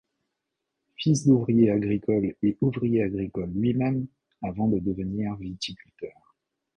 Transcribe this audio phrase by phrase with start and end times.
[0.95, 4.07] Fils d'ouvriers agricoles et ouvrier agricole lui-même,
[4.41, 6.35] avant de devenir viticulteur.